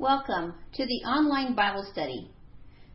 Welcome 0.00 0.54
to 0.76 0.86
the 0.86 1.06
online 1.06 1.54
Bible 1.54 1.86
study. 1.92 2.30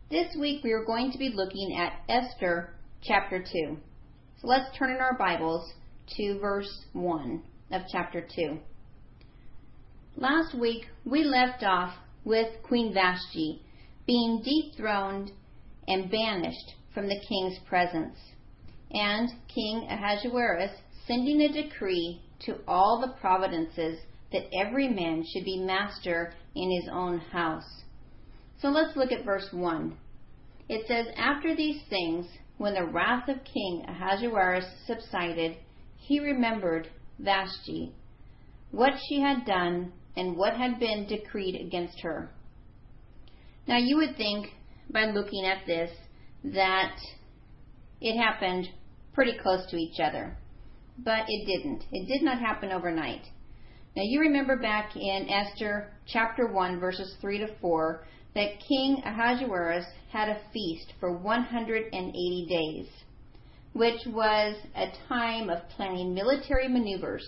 This 0.10 0.36
week 0.40 0.64
we 0.64 0.72
are 0.72 0.84
going 0.84 1.12
to 1.12 1.20
be 1.20 1.30
looking 1.30 1.78
at 1.78 2.00
Esther 2.10 2.74
chapter 3.04 3.38
2. 3.38 3.78
So 4.42 4.48
let's 4.48 4.76
turn 4.76 4.90
in 4.90 4.98
our 4.98 5.16
Bibles 5.16 5.72
to 6.18 6.40
verse 6.40 6.86
1 6.94 7.44
of 7.74 7.84
chapter 7.92 8.26
2. 8.36 8.58
Last 10.18 10.58
week 10.58 10.88
we 11.06 11.24
left 11.24 11.62
off 11.62 11.94
with 12.24 12.48
Queen 12.64 12.92
Vashti 12.92 13.62
being 14.08 14.42
dethroned 14.44 15.32
and 15.88 16.10
banished 16.10 16.74
from 16.92 17.08
the 17.08 17.22
king's 17.30 17.60
presence, 17.70 18.18
and 18.90 19.30
King 19.54 19.88
Ahasuerus 19.92 20.72
sending 21.06 21.42
a 21.42 21.54
decree 21.54 22.20
to 22.48 22.56
all 22.68 23.00
the 23.00 23.14
providences 23.22 24.00
that 24.32 24.48
every 24.54 24.88
man 24.88 25.24
should 25.26 25.46
be 25.46 25.60
master 25.60 26.34
in 26.56 26.72
his 26.72 26.90
own 26.92 27.20
house. 27.20 27.84
So 28.62 28.70
let's 28.70 28.96
look 28.96 29.12
at 29.12 29.26
verse 29.26 29.48
1. 29.52 29.98
It 30.70 30.88
says, 30.88 31.08
After 31.18 31.56
these 31.56 31.82
things, 31.90 32.26
when 32.58 32.74
the 32.74 32.86
wrath 32.86 33.28
of 33.28 33.44
King 33.44 33.86
Ahasuerus 33.88 34.66
subsided, 34.88 35.58
he 35.98 36.20
remembered 36.20 36.90
Vashti, 37.20 37.94
what 38.72 38.94
she 39.08 39.20
had 39.20 39.46
done, 39.46 39.92
and 40.16 40.38
what 40.38 40.56
had 40.56 40.80
been 40.80 41.06
decreed 41.08 41.56
against 41.60 42.00
her. 42.02 42.32
Now 43.68 43.78
you 43.78 43.98
would 43.98 44.16
think, 44.16 44.48
by 44.90 45.06
looking 45.06 45.46
at 45.46 45.66
this, 45.66 45.92
that 46.44 46.96
it 48.02 48.18
happened 48.18 48.70
pretty 49.14 49.38
close 49.42 49.66
to 49.72 49.78
each 49.78 50.00
other. 50.00 50.38
But 50.98 51.26
it 51.28 51.46
didn't. 51.46 51.84
It 51.92 52.08
did 52.08 52.22
not 52.24 52.40
happen 52.40 52.72
overnight. 52.72 53.24
Now 53.96 54.04
you 54.04 54.20
remember 54.20 54.58
back 54.58 54.98
in 54.98 55.30
Esther 55.30 55.90
chapter 56.06 56.48
1 56.48 56.82
verses 56.82 57.16
3 57.22 57.38
to 57.38 57.48
4 57.62 58.04
that 58.34 58.60
King 58.60 59.02
Ahasuerus 59.06 59.86
had 60.12 60.28
a 60.28 60.42
feast 60.52 60.92
for 61.00 61.14
180 61.14 62.46
days, 62.50 62.90
which 63.72 64.02
was 64.08 64.58
a 64.76 64.92
time 65.08 65.50
of 65.50 65.70
planning 65.70 66.14
military 66.14 66.68
maneuvers. 66.68 67.26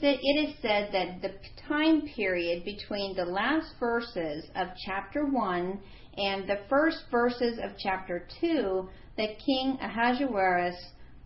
So 0.00 0.08
it 0.08 0.48
is 0.48 0.56
said 0.60 0.90
that 0.90 1.22
the 1.22 1.34
time 1.68 2.08
period 2.08 2.64
between 2.64 3.14
the 3.14 3.24
last 3.24 3.72
verses 3.78 4.50
of 4.56 4.68
chapter 4.84 5.26
1 5.26 5.80
and 6.16 6.48
the 6.48 6.58
first 6.68 7.04
verses 7.08 7.60
of 7.62 7.78
chapter 7.78 8.26
2 8.40 8.88
that 9.16 9.38
King 9.38 9.78
Ahasuerus 9.80 10.74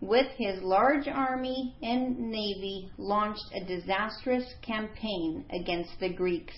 with 0.02 0.26
his 0.36 0.60
large 0.62 1.06
army 1.06 1.76
and 1.80 2.18
navy, 2.18 2.90
launched 2.98 3.44
a 3.54 3.64
disastrous 3.64 4.44
campaign 4.60 5.44
against 5.52 5.92
the 6.00 6.12
Greeks. 6.12 6.54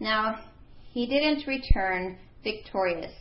Now, 0.00 0.40
he 0.94 1.06
didn't 1.06 1.46
return 1.46 2.16
victorious. 2.42 3.12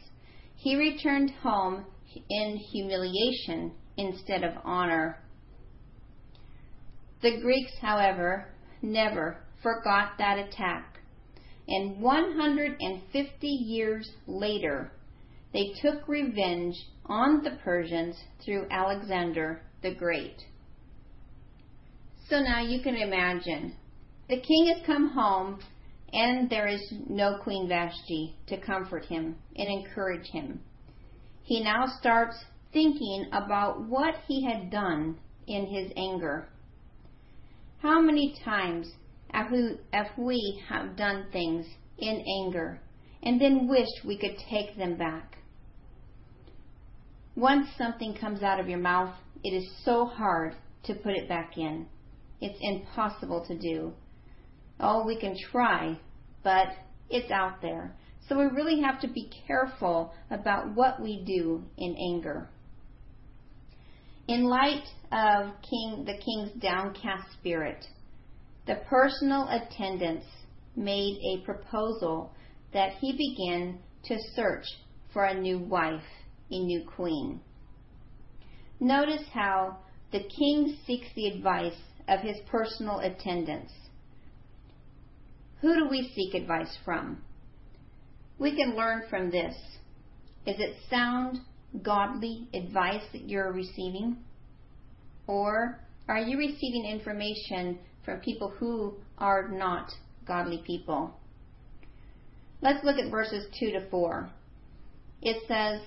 He 0.56 0.78
returned 0.78 1.32
home 1.42 1.86
in 2.30 2.56
humiliation 2.72 3.74
instead 3.98 4.46
of 4.46 4.54
honor. 4.64 5.20
The 7.22 7.42
Greeks, 7.42 7.74
however, 7.82 8.48
never 8.82 9.40
forgot 9.62 10.14
that 10.20 10.40
attack. 10.40 11.00
And 11.68 12.02
150 12.02 13.48
years 13.48 14.10
later, 14.26 14.94
they 15.54 15.72
took 15.82 16.08
revenge 16.08 16.76
on 17.06 17.44
the 17.44 17.52
Persians 17.64 18.16
through 18.44 18.68
Alexander 18.72 19.62
the 19.84 19.94
Great. 19.94 20.38
So 22.28 22.42
now 22.42 22.62
you 22.62 22.82
can 22.82 22.96
imagine 22.96 23.76
the 24.28 24.40
king 24.40 24.74
has 24.74 24.84
come 24.86 25.10
home 25.10 25.60
and 26.12 26.50
there 26.50 26.68
is 26.68 26.82
no 27.08 27.38
Queen 27.44 27.68
Vashti 27.68 28.36
to 28.48 28.58
comfort 28.58 29.06
him 29.06 29.36
and 29.56 29.68
encourage 29.68 30.28
him. 30.28 30.60
He 31.44 31.64
now 31.64 31.86
starts 32.00 32.38
thinking 32.72 33.28
about 33.32 33.88
what 33.88 34.16
he 34.28 34.44
had 34.44 34.72
done 34.72 35.18
in 35.48 35.66
his 35.68 35.92
anger. 35.98 36.48
How 37.80 38.02
many 38.02 38.36
times 38.44 38.90
have 39.34 39.52
we 40.18 40.64
have 40.70 40.96
done 40.96 41.26
things 41.32 41.66
in 41.98 42.24
anger 42.42 42.82
and 43.22 43.40
then 43.40 43.68
wished 43.68 44.06
we 44.06 44.18
could 44.18 44.38
take 44.50 44.78
them 44.78 44.98
back? 44.98 45.38
Once 47.36 47.68
something 47.78 48.14
comes 48.14 48.44
out 48.44 48.60
of 48.60 48.70
your 48.70 48.80
mouth, 48.80 49.14
it 49.44 49.50
is 49.50 49.68
so 49.84 50.06
hard 50.06 50.56
to 50.84 50.94
put 50.94 51.16
it 51.16 51.28
back 51.28 51.58
in. 51.58 51.88
It's 52.42 52.60
impossible 52.62 53.44
to 53.48 53.58
do. 53.58 53.94
Oh, 54.80 55.06
we 55.06 55.20
can 55.20 55.36
try, 55.52 55.98
but 56.44 56.68
it's 57.10 57.32
out 57.32 57.62
there. 57.62 57.96
So 58.28 58.38
we 58.38 58.46
really 58.46 58.82
have 58.82 59.02
to 59.02 59.08
be 59.08 59.32
careful 59.48 60.14
about 60.30 60.76
what 60.76 61.02
we 61.02 61.24
do 61.26 61.64
in 61.78 61.96
anger. 61.96 62.50
In 64.28 64.44
light 64.44 64.86
of 65.12 65.54
King 65.62 66.06
the 66.06 66.18
king's 66.18 66.52
downcast 66.62 67.32
spirit, 67.34 67.86
the 68.68 68.76
personal 68.88 69.50
attendants 69.50 70.26
made 70.76 71.18
a 71.18 71.44
proposal 71.44 72.32
that 72.74 72.94
he 73.00 73.12
begin 73.12 73.80
to 74.06 74.18
search 74.36 74.66
for 75.12 75.26
a 75.26 75.40
new 75.40 75.60
wife 75.60 76.02
a 76.52 76.60
new 76.60 76.84
queen. 76.86 77.40
Notice 78.80 79.24
how 79.34 79.78
the 80.12 80.24
king 80.38 80.78
seeks 80.86 81.08
the 81.16 81.28
advice 81.28 81.78
of 82.08 82.20
his 82.20 82.38
personal 82.50 83.00
attendants. 83.00 83.72
Who 85.62 85.76
do 85.76 85.88
we 85.90 86.12
seek 86.14 86.34
advice 86.34 86.78
from? 86.84 87.22
We 88.38 88.56
can 88.56 88.76
learn 88.76 89.04
from 89.10 89.32
this. 89.32 89.56
Is 90.46 90.60
it 90.60 90.76
sound, 90.90 91.40
godly 91.82 92.50
advice 92.54 93.04
that 93.14 93.30
you're 93.30 93.54
receiving? 93.54 94.18
Or 95.28 95.80
are 96.10 96.20
you 96.20 96.38
receiving 96.38 96.86
information 96.86 97.80
from 98.04 98.20
people 98.20 98.50
who 98.50 98.96
are 99.18 99.48
not 99.50 99.90
godly 100.28 100.62
people? 100.68 101.18
Let's 102.62 102.84
look 102.84 102.98
at 102.98 103.10
verses 103.10 103.46
2 103.60 103.72
to 103.72 103.90
4. 103.90 104.30
It 105.22 105.44
says, 105.48 105.80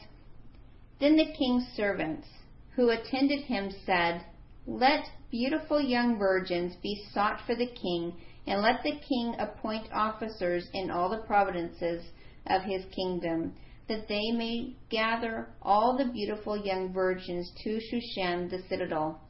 then 0.99 1.17
the 1.17 1.33
king's 1.39 1.67
servants, 1.75 2.27
who 2.75 2.91
attended 2.91 3.41
him, 3.45 3.71
said, 3.85 4.25
Let 4.67 5.05
beautiful 5.31 5.81
young 5.81 6.19
virgins 6.19 6.75
be 6.77 7.05
sought 7.13 7.41
for 7.47 7.55
the 7.55 7.67
king, 7.67 8.15
and 8.47 8.63
let 8.63 8.83
the 8.83 8.99
king 9.09 9.35
appoint 9.39 9.93
officers 9.93 10.69
in 10.73 10.91
all 10.91 11.11
the 11.11 11.27
provinces 11.27 12.05
of 12.47 12.63
his 12.63 12.85
kingdom, 12.95 13.55
that 13.89 14.09
they 14.09 14.31
may 14.33 14.75
gather 14.89 15.49
all 15.63 15.97
the 15.97 16.13
beautiful 16.13 16.57
young 16.57 16.93
virgins 16.93 17.53
to 17.63 17.79
Shushan 17.79 18.49
the 18.49 18.63
citadel, 18.69 19.21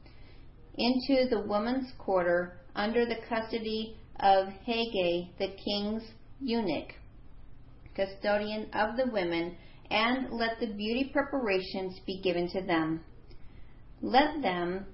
into 0.79 1.29
the 1.29 1.41
woman's 1.41 1.93
quarter 1.99 2.61
under 2.75 3.07
the 3.07 3.19
custody 3.29 3.97
of 4.21 4.49
Hegai 4.67 5.31
the 5.39 5.49
king's 5.49 6.03
eunuch, 6.41 6.95
custodian 7.95 8.69
of 8.73 8.97
the 8.97 9.07
women, 9.11 9.57
and 9.91 10.31
let 10.31 10.59
the 10.61 10.67
beauty 10.67 11.11
preparations 11.13 12.01
be 12.07 12.21
given 12.23 12.49
to 12.51 12.63
them. 12.63 13.01
Let 14.03 14.43
them, 14.43 14.87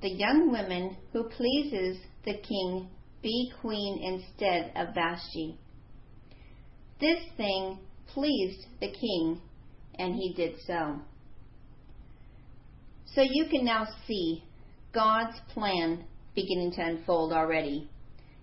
the 0.00 0.10
young 0.10 0.50
women 0.50 0.96
who 1.12 1.24
pleases 1.24 1.98
the 2.24 2.34
king, 2.34 2.88
be 3.22 3.52
queen 3.60 3.98
instead 4.02 4.72
of 4.76 4.94
Vashti. 4.94 5.58
This 7.00 7.20
thing 7.36 7.78
pleased 8.06 8.66
the 8.80 8.92
king, 8.92 9.40
and 9.98 10.14
he 10.14 10.32
did 10.34 10.54
so. 10.66 11.00
So 13.14 13.22
you 13.22 13.46
can 13.50 13.64
now 13.64 13.86
see 14.06 14.44
God's 14.92 15.38
plan 15.52 16.04
beginning 16.34 16.72
to 16.72 16.82
unfold 16.82 17.32
already. 17.32 17.88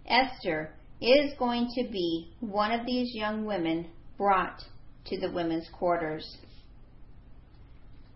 Esther 0.07 0.73
is 1.01 1.33
going 1.37 1.69
to 1.75 1.83
be 1.89 2.33
one 2.39 2.71
of 2.71 2.85
these 2.85 3.13
young 3.13 3.45
women 3.45 3.87
brought 4.17 4.63
to 5.05 5.19
the 5.19 5.31
women's 5.31 5.67
quarters. 5.69 6.37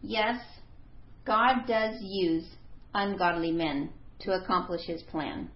Yes, 0.01 0.41
God 1.25 1.67
does 1.67 1.97
use 2.01 2.45
ungodly 2.93 3.51
men 3.51 3.89
to 4.21 4.31
accomplish 4.31 4.85
his 4.85 5.01
plan. 5.03 5.49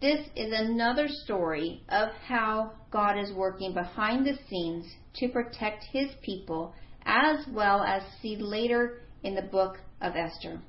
This 0.00 0.26
is 0.34 0.52
another 0.52 1.08
story 1.08 1.82
of 1.88 2.08
how 2.26 2.72
God 2.90 3.18
is 3.18 3.32
working 3.32 3.74
behind 3.74 4.26
the 4.26 4.38
scenes 4.48 4.86
to 5.16 5.28
protect 5.28 5.84
his 5.92 6.10
people, 6.22 6.74
as 7.04 7.44
well 7.48 7.82
as 7.82 8.02
see 8.22 8.36
later 8.36 9.02
in 9.22 9.34
the 9.34 9.42
book 9.42 9.78
of 10.00 10.16
Esther. 10.16 10.60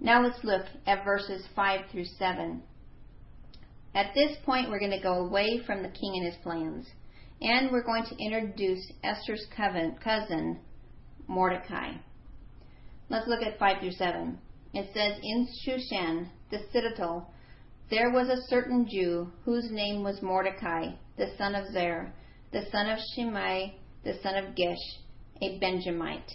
Now 0.00 0.22
let's 0.22 0.44
look 0.44 0.66
at 0.86 1.04
verses 1.04 1.46
5 1.56 1.90
through 1.90 2.04
7. 2.04 2.62
At 3.94 4.12
this 4.14 4.36
point, 4.44 4.68
we're 4.68 4.80
going 4.80 4.90
to 4.90 5.00
go 5.00 5.24
away 5.24 5.60
from 5.64 5.82
the 5.82 5.88
king 5.88 6.16
and 6.16 6.26
his 6.26 6.42
plans 6.42 6.86
and 7.40 7.70
we're 7.70 7.82
going 7.82 8.04
to 8.04 8.16
introduce 8.24 8.90
Esther's 9.02 9.46
cousin, 9.54 10.58
Mordecai. 11.26 11.92
Let's 13.08 13.28
look 13.28 13.42
at 13.42 13.58
5 13.58 13.80
through 13.80 13.92
7. 13.92 14.38
It 14.72 14.90
says, 14.94 15.20
In 15.22 15.46
Shushan, 15.64 16.28
the 16.50 16.60
citadel, 16.72 17.32
there 17.90 18.10
was 18.10 18.28
a 18.28 18.46
certain 18.48 18.88
Jew 18.88 19.30
whose 19.44 19.70
name 19.70 20.02
was 20.02 20.22
Mordecai, 20.22 20.92
the 21.16 21.36
son 21.36 21.54
of 21.54 21.66
Zer, 21.72 22.12
the 22.52 22.64
son 22.72 22.88
of 22.88 22.98
Shimei, 23.14 23.76
the 24.04 24.18
son 24.22 24.36
of 24.36 24.54
Kish, 24.54 24.78
a 25.42 25.58
Benjamite. 25.58 26.32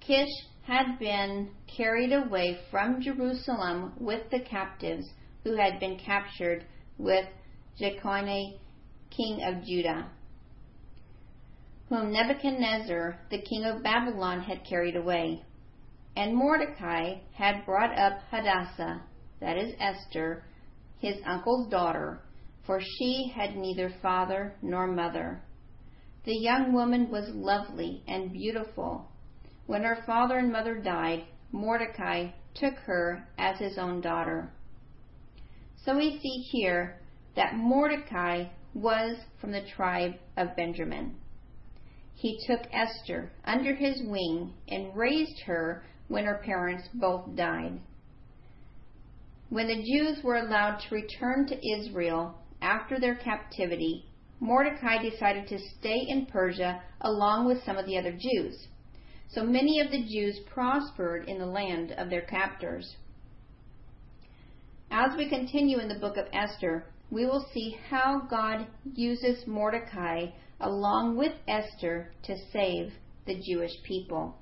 Kish 0.00 0.28
had 0.62 0.98
been 0.98 1.50
carried 1.66 2.12
away 2.12 2.58
from 2.70 3.00
Jerusalem 3.00 3.92
with 3.98 4.30
the 4.30 4.40
captives 4.40 5.06
who 5.44 5.56
had 5.56 5.80
been 5.80 5.98
captured 5.98 6.64
with 6.98 7.26
Jeconiah, 7.78 8.58
king 9.10 9.42
of 9.42 9.64
Judah, 9.64 10.10
whom 11.88 12.12
Nebuchadnezzar, 12.12 13.18
the 13.30 13.42
king 13.42 13.64
of 13.64 13.82
Babylon, 13.82 14.40
had 14.42 14.64
carried 14.64 14.96
away. 14.96 15.42
And 16.16 16.34
Mordecai 16.34 17.20
had 17.32 17.64
brought 17.64 17.96
up 17.98 18.20
Hadassah, 18.30 19.02
that 19.40 19.56
is 19.56 19.74
Esther, 19.78 20.44
his 20.98 21.16
uncle's 21.24 21.68
daughter, 21.70 22.20
for 22.66 22.80
she 22.80 23.32
had 23.34 23.56
neither 23.56 23.90
father 24.02 24.54
nor 24.60 24.86
mother. 24.86 25.42
The 26.24 26.36
young 26.36 26.72
woman 26.72 27.10
was 27.10 27.28
lovely 27.30 28.02
and 28.06 28.32
beautiful. 28.32 29.08
When 29.66 29.82
her 29.82 30.02
father 30.04 30.38
and 30.38 30.52
mother 30.52 30.74
died, 30.74 31.24
Mordecai 31.52 32.30
took 32.54 32.74
her 32.74 33.26
as 33.38 33.58
his 33.58 33.78
own 33.78 34.00
daughter. 34.00 34.52
So 35.84 35.96
we 35.96 36.18
see 36.20 36.44
here 36.50 37.00
that 37.36 37.54
Mordecai 37.54 38.48
was 38.80 39.16
from 39.40 39.52
the 39.52 39.66
tribe 39.76 40.14
of 40.36 40.56
Benjamin. 40.56 41.16
He 42.14 42.38
took 42.46 42.62
Esther 42.72 43.30
under 43.44 43.74
his 43.74 44.02
wing 44.04 44.52
and 44.68 44.96
raised 44.96 45.40
her 45.46 45.84
when 46.08 46.24
her 46.24 46.40
parents 46.44 46.88
both 46.94 47.36
died. 47.36 47.80
When 49.50 49.68
the 49.68 49.82
Jews 49.82 50.22
were 50.22 50.36
allowed 50.36 50.80
to 50.80 50.94
return 50.94 51.46
to 51.46 51.80
Israel 51.80 52.38
after 52.60 52.98
their 52.98 53.14
captivity, 53.14 54.04
Mordecai 54.40 55.02
decided 55.02 55.48
to 55.48 55.58
stay 55.78 56.04
in 56.06 56.26
Persia 56.26 56.82
along 57.00 57.46
with 57.46 57.62
some 57.64 57.76
of 57.76 57.86
the 57.86 57.98
other 57.98 58.12
Jews. 58.12 58.68
So 59.30 59.42
many 59.42 59.80
of 59.80 59.90
the 59.90 60.04
Jews 60.04 60.38
prospered 60.52 61.28
in 61.28 61.38
the 61.38 61.46
land 61.46 61.92
of 61.92 62.10
their 62.10 62.22
captors. 62.22 62.96
As 64.90 65.16
we 65.16 65.28
continue 65.28 65.78
in 65.78 65.88
the 65.88 65.98
book 65.98 66.16
of 66.16 66.26
Esther, 66.32 66.86
we 67.10 67.24
will 67.24 67.46
see 67.52 67.76
how 67.88 68.20
God 68.30 68.66
uses 68.94 69.46
Mordecai 69.46 70.26
along 70.60 71.16
with 71.16 71.32
Esther 71.46 72.12
to 72.24 72.36
save 72.52 72.92
the 73.26 73.40
Jewish 73.40 73.82
people. 73.84 74.36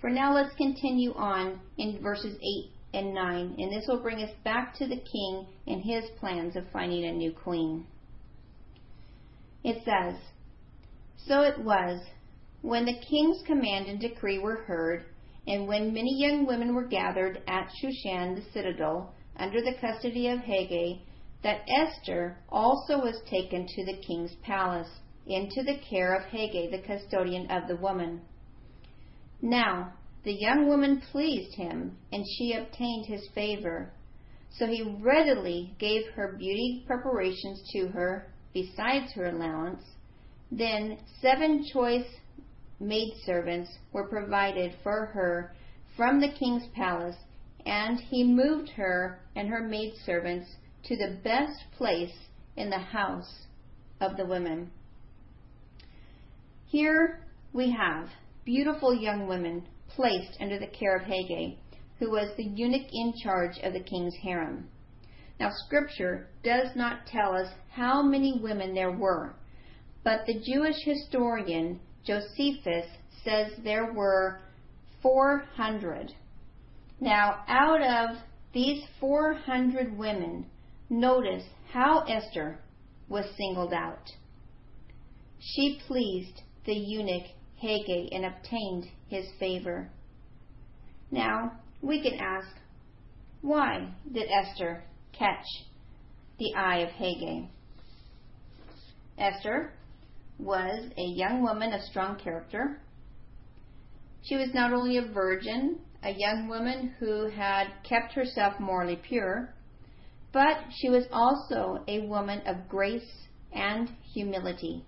For 0.00 0.10
now, 0.10 0.34
let's 0.34 0.54
continue 0.56 1.14
on 1.14 1.60
in 1.78 2.00
verses 2.02 2.36
8 2.36 2.70
and 2.94 3.14
9, 3.14 3.54
and 3.58 3.72
this 3.72 3.86
will 3.88 4.02
bring 4.02 4.22
us 4.22 4.34
back 4.44 4.74
to 4.76 4.86
the 4.86 5.00
king 5.00 5.46
and 5.66 5.82
his 5.82 6.04
plans 6.18 6.56
of 6.56 6.64
finding 6.72 7.04
a 7.04 7.12
new 7.12 7.32
queen. 7.32 7.86
It 9.62 9.82
says, 9.84 10.20
So 11.26 11.40
it 11.40 11.58
was, 11.58 12.00
when 12.62 12.84
the 12.84 13.00
king's 13.08 13.42
command 13.46 13.86
and 13.86 14.00
decree 14.00 14.38
were 14.38 14.64
heard, 14.64 15.04
and 15.46 15.66
when 15.66 15.92
many 15.92 16.18
young 16.18 16.46
women 16.46 16.74
were 16.74 16.86
gathered 16.86 17.42
at 17.46 17.70
Shushan 17.80 18.34
the 18.34 18.44
citadel, 18.52 19.14
under 19.36 19.60
the 19.60 19.74
custody 19.80 20.28
of 20.28 20.40
Hegai, 20.40 21.00
that 21.44 21.60
Esther 21.68 22.38
also 22.48 22.98
was 22.98 23.20
taken 23.30 23.66
to 23.66 23.84
the 23.84 24.00
king's 24.06 24.34
palace, 24.42 24.88
into 25.26 25.62
the 25.62 25.78
care 25.88 26.14
of 26.14 26.22
Hegai, 26.32 26.70
the 26.70 26.82
custodian 26.86 27.50
of 27.50 27.68
the 27.68 27.76
woman. 27.76 28.22
Now, 29.42 29.92
the 30.24 30.32
young 30.32 30.66
woman 30.66 31.02
pleased 31.12 31.54
him, 31.54 31.98
and 32.10 32.24
she 32.26 32.54
obtained 32.54 33.06
his 33.06 33.28
favor. 33.34 33.92
So 34.58 34.66
he 34.66 34.96
readily 35.00 35.74
gave 35.78 36.06
her 36.14 36.34
beauty 36.38 36.82
preparations 36.86 37.62
to 37.72 37.88
her, 37.88 38.32
besides 38.54 39.12
her 39.12 39.26
allowance. 39.26 39.82
Then 40.50 40.98
seven 41.20 41.66
choice 41.70 42.08
maidservants 42.80 43.70
were 43.92 44.08
provided 44.08 44.74
for 44.82 45.06
her 45.06 45.54
from 45.94 46.20
the 46.20 46.32
king's 46.32 46.66
palace, 46.74 47.16
and 47.66 48.00
he 48.00 48.24
moved 48.24 48.70
her 48.70 49.20
and 49.36 49.48
her 49.48 49.62
maidservants 49.62 50.48
to 50.84 50.96
the 50.96 51.18
best 51.22 51.64
place 51.76 52.14
in 52.56 52.70
the 52.70 52.78
house 52.78 53.46
of 54.00 54.16
the 54.16 54.26
women. 54.26 54.70
Here 56.66 57.20
we 57.52 57.70
have 57.70 58.08
beautiful 58.44 58.94
young 58.94 59.26
women 59.26 59.66
placed 59.88 60.36
under 60.40 60.58
the 60.58 60.66
care 60.66 60.96
of 60.96 61.02
Hegai, 61.04 61.56
who 61.98 62.10
was 62.10 62.30
the 62.36 62.44
eunuch 62.44 62.88
in 62.92 63.14
charge 63.22 63.58
of 63.62 63.72
the 63.72 63.80
king's 63.80 64.14
harem. 64.16 64.68
Now, 65.40 65.50
Scripture 65.66 66.28
does 66.42 66.68
not 66.76 67.06
tell 67.06 67.34
us 67.34 67.48
how 67.70 68.02
many 68.02 68.38
women 68.40 68.74
there 68.74 68.92
were, 68.92 69.34
but 70.04 70.26
the 70.26 70.40
Jewish 70.40 70.76
historian 70.84 71.80
Josephus 72.04 72.86
says 73.24 73.52
there 73.62 73.92
were 73.92 74.40
400. 75.02 76.12
Now, 77.00 77.44
out 77.48 77.82
of 77.82 78.16
these 78.52 78.84
400 79.00 79.96
women, 79.96 80.46
notice 81.00 81.44
how 81.72 82.00
Esther 82.04 82.58
was 83.08 83.26
singled 83.36 83.72
out. 83.72 84.10
She 85.40 85.80
pleased 85.86 86.42
the 86.64 86.74
eunuch 86.74 87.26
Hegai 87.62 88.08
and 88.12 88.24
obtained 88.24 88.86
his 89.08 89.26
favor. 89.38 89.90
Now, 91.10 91.52
we 91.82 92.02
can 92.02 92.18
ask, 92.18 92.48
why 93.42 93.88
did 94.10 94.28
Esther 94.30 94.82
catch 95.12 95.44
the 96.38 96.54
eye 96.54 96.78
of 96.78 96.90
Hegai? 96.90 97.48
Esther 99.18 99.72
was 100.38 100.90
a 100.96 101.02
young 101.02 101.42
woman 101.42 101.72
of 101.72 101.80
strong 101.82 102.18
character. 102.18 102.80
She 104.22 104.36
was 104.36 104.48
not 104.54 104.72
only 104.72 104.96
a 104.96 105.12
virgin, 105.12 105.78
a 106.02 106.10
young 106.10 106.48
woman 106.48 106.94
who 106.98 107.28
had 107.30 107.68
kept 107.88 108.12
herself 108.14 108.58
morally 108.58 108.96
pure, 108.96 109.54
but 110.34 110.56
she 110.76 110.90
was 110.90 111.06
also 111.12 111.84
a 111.86 112.00
woman 112.00 112.42
of 112.44 112.68
grace 112.68 113.28
and 113.52 113.88
humility. 114.12 114.84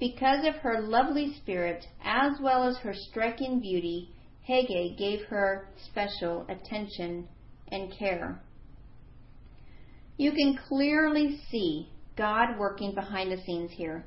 Because 0.00 0.44
of 0.46 0.56
her 0.56 0.80
lovely 0.80 1.34
spirit, 1.34 1.84
as 2.02 2.32
well 2.40 2.66
as 2.66 2.78
her 2.78 2.94
striking 2.94 3.60
beauty, 3.60 4.08
Hegai 4.48 4.96
gave 4.98 5.20
her 5.26 5.68
special 5.86 6.46
attention 6.48 7.28
and 7.70 7.92
care. 7.96 8.42
You 10.16 10.32
can 10.32 10.58
clearly 10.66 11.40
see 11.50 11.90
God 12.16 12.58
working 12.58 12.94
behind 12.94 13.30
the 13.30 13.42
scenes 13.44 13.70
here. 13.72 14.06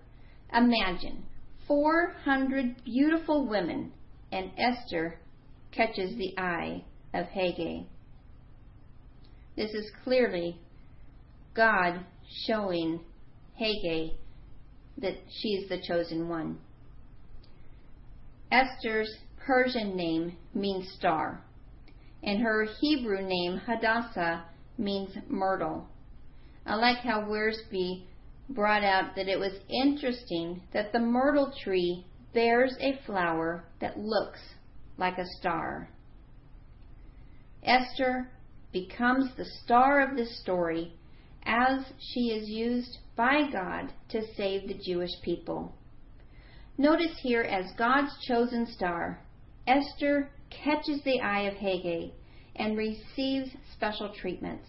Imagine 0.51 1.23
400 1.67 2.83
beautiful 2.83 3.47
women, 3.47 3.91
and 4.31 4.51
Esther 4.57 5.19
catches 5.71 6.17
the 6.17 6.33
eye 6.37 6.83
of 7.13 7.27
Hegai. 7.27 7.85
This 9.57 9.73
is 9.73 9.91
clearly 10.03 10.55
God 11.55 12.05
showing 12.45 12.99
Hegai 13.59 14.11
that 14.99 15.15
she 15.29 15.49
is 15.49 15.67
the 15.67 15.81
chosen 15.81 16.29
one. 16.29 16.59
Esther's 18.51 19.11
Persian 19.39 19.95
name 19.95 20.37
means 20.53 20.87
star, 20.95 21.43
and 22.21 22.39
her 22.39 22.67
Hebrew 22.79 23.23
name, 23.23 23.57
Hadassah, 23.57 24.45
means 24.77 25.17
myrtle. 25.27 25.87
I 26.67 26.75
like 26.75 26.99
how 26.99 27.21
Wiersbe 27.21 28.05
brought 28.49 28.83
out 28.83 29.15
that 29.15 29.27
it 29.27 29.39
was 29.39 29.59
interesting 29.69 30.61
that 30.71 30.91
the 30.91 30.99
myrtle 30.99 31.51
tree 31.63 32.05
bears 32.33 32.75
a 32.79 32.99
flower 33.07 33.65
that 33.81 33.97
looks 33.97 34.39
like 34.97 35.17
a 35.17 35.25
star. 35.39 35.89
Esther 37.63 38.29
becomes 38.71 39.29
the 39.35 39.45
star 39.63 40.01
of 40.01 40.15
this 40.15 40.39
story 40.41 40.93
as 41.43 41.85
she 41.99 42.31
is 42.31 42.49
used 42.49 42.97
by 43.15 43.49
God 43.51 43.93
to 44.09 44.21
save 44.35 44.67
the 44.67 44.79
Jewish 44.85 45.21
people. 45.23 45.73
Notice 46.77 47.17
here, 47.21 47.41
as 47.41 47.71
God's 47.77 48.11
chosen 48.27 48.67
star, 48.67 49.19
Esther 49.65 50.29
catches 50.49 51.01
the 51.03 51.19
eye 51.21 51.43
of 51.43 51.55
Hegai 51.55 52.11
and 52.55 52.77
receives 52.77 53.49
special 53.73 54.13
treatments. 54.13 54.67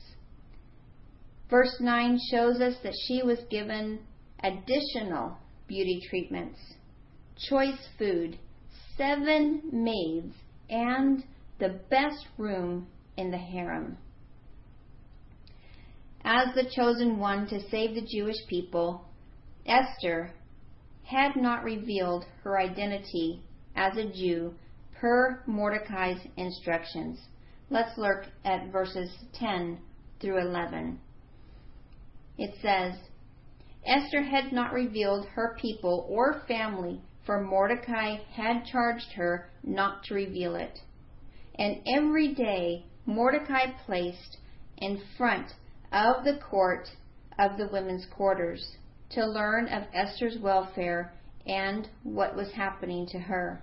Verse 1.50 1.76
9 1.80 2.18
shows 2.30 2.60
us 2.60 2.74
that 2.82 2.94
she 3.06 3.22
was 3.22 3.38
given 3.50 4.00
additional 4.42 5.36
beauty 5.66 6.00
treatments, 6.08 6.58
choice 7.48 7.88
food, 7.98 8.38
seven 8.96 9.62
maids, 9.72 10.34
and 10.70 11.24
the 11.58 11.80
best 11.90 12.26
room 12.36 12.86
in 13.18 13.30
the 13.30 13.36
harem 13.36 13.98
as 16.24 16.54
the 16.54 16.70
chosen 16.76 17.18
one 17.18 17.46
to 17.48 17.68
save 17.70 17.94
the 17.94 18.06
Jewish 18.06 18.36
people, 18.48 19.06
Esther 19.64 20.30
had 21.04 21.36
not 21.36 21.64
revealed 21.64 22.26
her 22.42 22.58
identity 22.58 23.42
as 23.74 23.96
a 23.96 24.12
Jew 24.12 24.54
per 25.00 25.42
Mordecai's 25.46 26.20
instructions. 26.36 27.18
Let's 27.70 27.96
look 27.96 28.24
at 28.44 28.70
verses 28.70 29.10
10 29.34 29.78
through 30.20 30.38
11. 30.40 31.00
It 32.36 32.54
says, 32.60 32.94
Esther 33.86 34.22
had 34.22 34.52
not 34.52 34.74
revealed 34.74 35.26
her 35.28 35.56
people 35.58 36.06
or 36.10 36.42
family, 36.46 37.00
for 37.24 37.42
Mordecai 37.42 38.18
had 38.34 38.66
charged 38.66 39.12
her 39.14 39.50
not 39.62 40.02
to 40.04 40.14
reveal 40.14 40.56
it. 40.56 40.78
And 41.58 41.80
every 41.86 42.34
day 42.34 42.84
Mordecai 43.08 43.70
placed 43.86 44.36
in 44.76 45.00
front 45.16 45.54
of 45.90 46.24
the 46.24 46.38
court 46.50 46.90
of 47.38 47.56
the 47.56 47.66
women's 47.72 48.04
quarters 48.04 48.76
to 49.08 49.24
learn 49.24 49.66
of 49.68 49.84
Esther's 49.94 50.38
welfare 50.38 51.14
and 51.46 51.88
what 52.02 52.36
was 52.36 52.52
happening 52.52 53.06
to 53.06 53.18
her. 53.18 53.62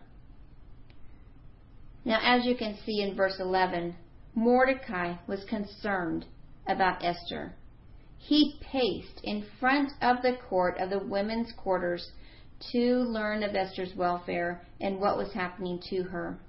Now, 2.03 2.19
as 2.23 2.43
you 2.47 2.55
can 2.55 2.75
see 2.87 3.03
in 3.03 3.15
verse 3.15 3.39
11, 3.39 3.95
Mordecai 4.33 5.17
was 5.27 5.45
concerned 5.45 6.25
about 6.65 7.05
Esther. 7.05 7.53
He 8.17 8.59
paced 8.61 9.21
in 9.23 9.45
front 9.59 9.91
of 10.01 10.23
the 10.23 10.37
court 10.49 10.79
of 10.79 10.89
the 10.89 11.05
women's 11.05 11.51
quarters 11.51 12.09
to 12.71 12.95
learn 12.95 13.43
of 13.43 13.53
Esther's 13.53 13.93
welfare 13.95 14.63
and 14.81 14.99
what 14.99 15.17
was 15.17 15.33
happening 15.33 15.79
to 15.91 16.01
her. 16.01 16.39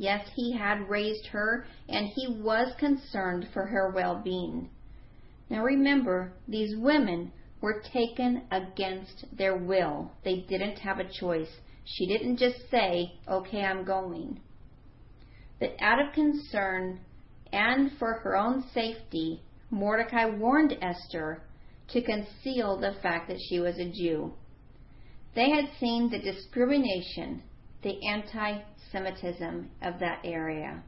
Yes, 0.00 0.30
he 0.36 0.52
had 0.52 0.88
raised 0.88 1.26
her, 1.26 1.66
and 1.88 2.06
he 2.06 2.28
was 2.28 2.72
concerned 2.78 3.48
for 3.52 3.66
her 3.66 3.90
well 3.90 4.22
being. 4.22 4.70
Now 5.50 5.64
remember, 5.64 6.34
these 6.46 6.76
women 6.76 7.32
were 7.60 7.82
taken 7.92 8.42
against 8.52 9.24
their 9.36 9.56
will. 9.56 10.12
They 10.22 10.36
didn't 10.48 10.78
have 10.78 11.00
a 11.00 11.12
choice. 11.12 11.50
She 11.84 12.06
didn't 12.06 12.36
just 12.36 12.70
say, 12.70 13.14
okay, 13.26 13.64
I'm 13.64 13.84
going. 13.84 14.40
But 15.58 15.74
out 15.80 15.98
of 15.98 16.14
concern 16.14 17.00
and 17.52 17.90
for 17.98 18.20
her 18.20 18.36
own 18.36 18.62
safety, 18.72 19.42
Mordecai 19.68 20.26
warned 20.26 20.78
Esther 20.80 21.42
to 21.88 22.02
conceal 22.02 22.76
the 22.76 22.94
fact 23.02 23.26
that 23.28 23.40
she 23.48 23.58
was 23.58 23.76
a 23.78 23.90
Jew. 23.90 24.32
They 25.34 25.50
had 25.50 25.70
seen 25.80 26.08
the 26.08 26.20
discrimination, 26.20 27.42
the 27.82 28.06
anti 28.06 28.60
Semitism 28.92 29.70
of 29.82 29.98
that 30.00 30.20
area. 30.24 30.82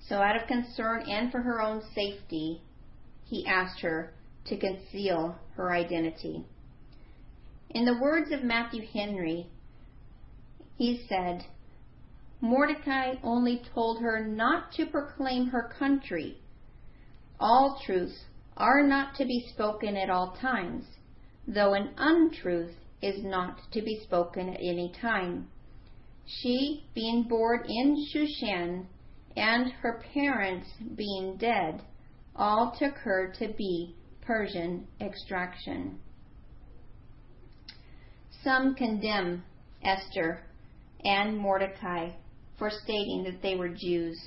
So, 0.00 0.16
out 0.16 0.36
of 0.36 0.46
concern 0.46 1.02
and 1.08 1.30
for 1.30 1.42
her 1.42 1.60
own 1.60 1.82
safety, 1.94 2.62
he 3.24 3.46
asked 3.46 3.80
her 3.80 4.12
to 4.46 4.56
conceal 4.56 5.36
her 5.56 5.72
identity. 5.72 6.44
In 7.70 7.84
the 7.84 7.98
words 7.98 8.32
of 8.32 8.42
Matthew 8.42 8.86
Henry, 8.86 9.48
he 10.76 11.04
said, 11.08 11.44
Mordecai 12.40 13.16
only 13.22 13.60
told 13.74 14.00
her 14.00 14.24
not 14.24 14.72
to 14.72 14.86
proclaim 14.86 15.48
her 15.48 15.68
country. 15.78 16.38
All 17.40 17.80
truths 17.84 18.24
are 18.56 18.86
not 18.86 19.16
to 19.16 19.24
be 19.24 19.46
spoken 19.52 19.96
at 19.96 20.08
all 20.08 20.36
times, 20.40 20.84
though 21.46 21.74
an 21.74 21.90
untruth 21.96 22.74
is 23.02 23.22
not 23.24 23.58
to 23.72 23.82
be 23.82 24.00
spoken 24.02 24.48
at 24.48 24.60
any 24.60 24.92
time. 25.00 25.48
She, 26.28 26.84
being 26.94 27.22
born 27.22 27.64
in 27.66 28.06
Shushan, 28.12 28.86
and 29.34 29.72
her 29.72 30.02
parents 30.12 30.68
being 30.94 31.38
dead, 31.38 31.82
all 32.36 32.76
took 32.78 32.94
her 32.98 33.32
to 33.38 33.48
be 33.48 33.96
Persian 34.20 34.86
extraction. 35.00 35.98
Some 38.44 38.74
condemn 38.74 39.42
Esther 39.82 40.44
and 41.02 41.38
Mordecai 41.38 42.10
for 42.58 42.68
stating 42.68 43.24
that 43.24 43.40
they 43.40 43.56
were 43.56 43.70
Jews. 43.70 44.20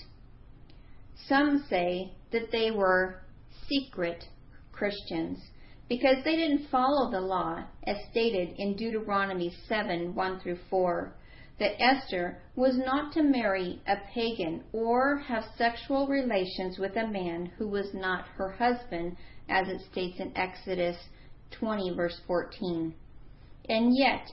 Some 1.28 1.66
say 1.70 2.14
that 2.32 2.52
they 2.52 2.72
were 2.72 3.22
secret 3.68 4.28
Christians 4.72 5.40
because 5.88 6.24
they 6.24 6.36
didn't 6.36 6.70
follow 6.70 7.12
the 7.12 7.22
law 7.22 7.64
as 7.84 7.98
stated 8.10 8.56
in 8.58 8.76
Deuteronomy 8.76 9.54
7 9.68 10.16
1 10.16 10.40
through 10.40 10.58
4 10.70 11.14
that 11.62 11.80
Esther 11.80 12.40
was 12.56 12.76
not 12.76 13.14
to 13.14 13.22
marry 13.22 13.80
a 13.88 13.96
pagan 14.16 14.64
or 14.74 15.20
have 15.20 15.44
sexual 15.60 16.08
relations 16.08 16.80
with 16.80 16.96
a 16.96 17.08
man 17.08 17.52
who 17.56 17.68
was 17.68 17.94
not 17.94 18.26
her 18.36 18.50
husband, 18.50 19.16
as 19.48 19.68
it 19.68 19.80
states 19.92 20.20
in 20.20 20.36
Exodus 20.36 20.98
20, 21.52 21.94
verse 21.96 22.20
14. 22.26 22.96
And 23.70 23.96
yet, 23.96 24.28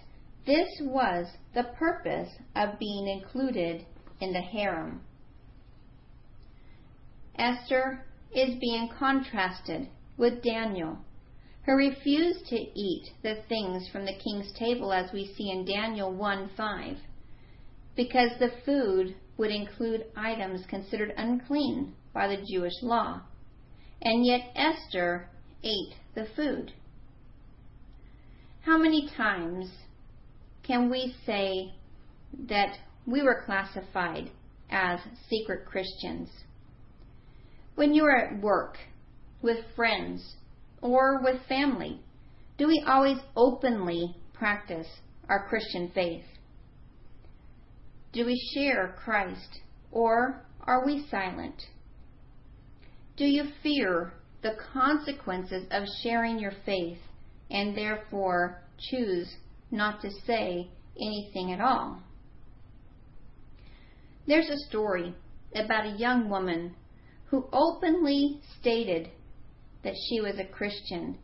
this 0.47 0.71
was 0.81 1.27
the 1.55 1.65
purpose 1.79 2.31
of 2.57 2.79
being 2.79 3.07
included 3.07 3.85
in 4.23 4.33
the 4.33 4.41
harem. 4.41 5.03
Esther 7.39 8.07
is 8.35 8.59
being 8.59 8.89
contrasted 8.99 9.87
with 10.17 10.43
Daniel, 10.43 10.97
who 11.67 11.73
refused 11.73 12.47
to 12.47 12.57
eat 12.57 13.11
the 13.23 13.43
things 13.51 13.87
from 13.91 14.07
the 14.07 14.17
king's 14.17 14.51
table 14.59 14.95
as 14.95 15.13
we 15.13 15.31
see 15.37 15.51
in 15.51 15.67
Daniel 15.67 16.11
1 16.11 16.53
5 16.57 16.97
because 17.99 18.31
the 18.39 18.53
food 18.65 19.17
would 19.39 19.51
include 19.51 20.05
items 20.17 20.65
considered 20.69 21.13
unclean 21.17 21.93
by 22.15 22.29
the 22.29 22.45
Jewish 22.49 22.81
law. 22.81 23.21
And 24.01 24.25
yet 24.25 24.53
Esther 24.55 25.29
ate 25.65 25.95
the 26.15 26.29
food. 26.37 26.73
How 28.61 28.79
many 28.79 29.11
times 29.17 29.69
can 30.63 30.89
we 30.89 31.13
say 31.27 31.73
that 32.49 32.77
we 33.05 33.21
were 33.21 33.43
classified 33.45 34.31
as 34.71 35.01
secret 35.29 35.67
Christians? 35.67 36.29
When 37.75 37.93
you 37.93 38.05
are 38.05 38.17
at 38.17 38.41
work, 38.41 38.79
with 39.43 39.59
friends, 39.75 40.37
or 40.81 41.21
with 41.21 41.43
family, 41.49 42.01
do 42.59 42.69
we 42.69 42.81
always 42.87 43.19
openly 43.35 44.15
practice 44.35 44.87
our 45.29 45.49
Christian 45.49 45.91
faith? 45.93 46.23
Do 48.13 48.25
we 48.25 48.41
share 48.55 48.97
Christ 49.05 49.61
or 49.91 50.45
are 50.63 50.85
we 50.85 51.07
silent? 51.11 51.63
Do 53.17 53.25
you 53.25 53.45
fear 53.63 54.13
the 54.43 54.57
consequences 54.73 55.67
of 55.71 55.85
sharing 56.03 56.39
your 56.39 56.53
faith 56.65 56.99
and 57.51 57.77
therefore 57.77 58.63
choose 58.79 59.37
not 59.71 60.01
to 60.03 60.11
say 60.27 60.71
anything 61.01 61.53
at 61.53 61.61
all? 61.61 62.03
There's 64.27 64.49
a 64.49 64.69
story 64.69 65.15
about 65.55 65.87
a 65.87 65.97
young 65.99 66.29
woman 66.29 66.77
who 67.27 67.49
openly 67.53 68.41
stated 68.61 69.11
that 69.83 69.95
she 70.09 70.21
was 70.21 70.39
a 70.39 70.45
Christian. 70.45 71.19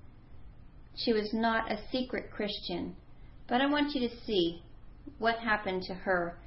She 0.96 1.12
was 1.12 1.30
not 1.32 1.70
a 1.70 1.80
secret 1.90 2.30
Christian. 2.30 2.96
But 3.46 3.60
I 3.60 3.66
want 3.66 3.94
you 3.94 4.08
to 4.08 4.16
see 4.24 4.62
what 5.18 5.38
happened 5.38 5.82
to 5.84 5.94
her 5.94 6.38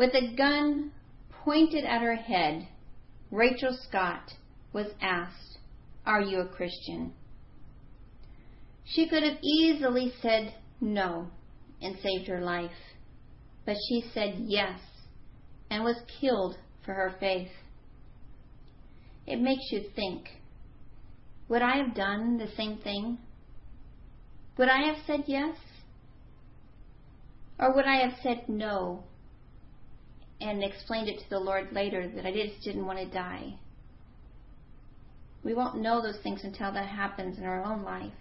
with 0.00 0.14
a 0.14 0.34
gun 0.34 0.90
pointed 1.44 1.84
at 1.84 2.00
her 2.00 2.16
head, 2.16 2.66
Rachel 3.30 3.76
Scott 3.86 4.32
was 4.72 4.86
asked, 5.02 5.58
Are 6.06 6.22
you 6.22 6.40
a 6.40 6.48
Christian? 6.48 7.12
She 8.86 9.10
could 9.10 9.22
have 9.22 9.36
easily 9.42 10.10
said 10.22 10.54
no 10.80 11.26
and 11.82 11.98
saved 12.02 12.28
her 12.28 12.40
life, 12.40 12.70
but 13.66 13.76
she 13.90 14.02
said 14.14 14.36
yes 14.38 14.80
and 15.70 15.84
was 15.84 16.00
killed 16.18 16.56
for 16.82 16.94
her 16.94 17.14
faith. 17.20 17.52
It 19.26 19.38
makes 19.38 19.70
you 19.70 19.82
think 19.94 20.30
would 21.46 21.60
I 21.60 21.76
have 21.76 21.94
done 21.94 22.38
the 22.38 22.48
same 22.56 22.78
thing? 22.78 23.18
Would 24.56 24.70
I 24.70 24.86
have 24.86 25.04
said 25.06 25.24
yes? 25.26 25.58
Or 27.58 27.74
would 27.74 27.84
I 27.84 27.96
have 27.96 28.14
said 28.22 28.48
no 28.48 29.04
and 30.40 30.62
explained 30.62 31.08
it 31.08 31.18
to 31.18 31.30
the 31.30 31.38
Lord 31.38 31.72
later 31.72 32.08
that 32.14 32.26
I 32.26 32.32
just 32.32 32.62
didn't 32.62 32.86
want 32.86 32.98
to 32.98 33.06
die. 33.06 33.54
We 35.42 35.54
won't 35.54 35.80
know 35.80 36.02
those 36.02 36.18
things 36.22 36.40
until 36.44 36.72
that 36.72 36.88
happens 36.88 37.38
in 37.38 37.44
our 37.44 37.64
own 37.64 37.82
life. 37.82 38.12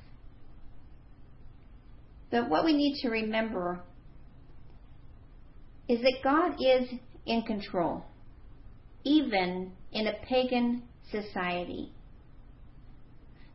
But 2.31 2.49
what 2.49 2.63
we 2.63 2.73
need 2.73 2.99
to 3.01 3.09
remember 3.09 3.81
is 5.87 5.99
that 6.01 6.19
God 6.23 6.55
is 6.59 6.87
in 7.25 7.41
control, 7.43 8.05
even 9.03 9.71
in 9.91 10.07
a 10.07 10.13
pagan 10.25 10.83
society. 11.11 11.91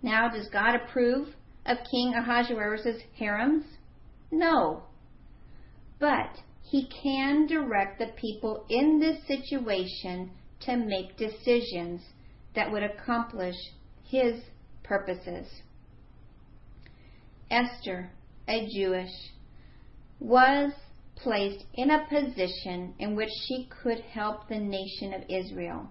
Now, 0.03 0.29
does 0.29 0.49
God 0.53 0.75
approve 0.75 1.29
of 1.65 1.79
King 1.91 2.15
Ahasuerus' 2.15 3.03
harems? 3.19 3.65
No. 4.31 4.83
But 5.99 6.41
he 6.65 6.87
can 7.03 7.47
direct 7.47 7.99
the 7.99 8.13
people 8.17 8.65
in 8.69 8.99
this 8.99 9.25
situation 9.27 10.31
to 10.61 10.77
make 10.77 11.17
decisions 11.17 12.01
that 12.55 12.71
would 12.73 12.83
accomplish 12.83 13.57
his 14.05 14.43
purposes. 14.83 15.47
Esther, 17.51 18.11
a 18.49 18.67
Jewish, 18.75 19.13
was 20.19 20.73
placed 21.17 21.65
in 21.75 21.91
a 21.91 22.07
position 22.09 22.95
in 22.99 23.15
which 23.15 23.31
she 23.47 23.69
could 23.83 24.01
help 24.01 24.49
the 24.49 24.59
nation 24.59 25.15
of 25.15 25.23
Israel. 25.29 25.89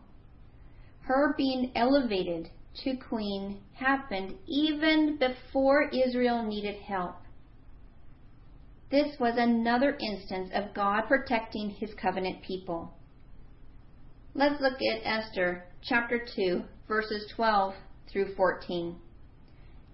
her 1.01 1.33
being 1.37 1.71
elevated 1.75 2.49
to 2.75 2.95
queen 2.95 3.61
happened 3.73 4.35
even 4.47 5.17
before 5.17 5.89
Israel 5.89 6.43
needed 6.43 6.75
help. 6.81 7.15
This 8.93 9.19
was 9.19 9.33
another 9.37 9.97
instance 9.99 10.51
of 10.53 10.75
God 10.75 11.07
protecting 11.07 11.71
his 11.71 11.91
covenant 11.95 12.43
people. 12.43 12.93
Let's 14.35 14.61
look 14.61 14.79
at 14.83 15.01
Esther 15.03 15.63
chapter 15.81 16.23
2, 16.35 16.61
verses 16.87 17.25
12 17.35 17.73
through 18.11 18.35
14. 18.35 18.95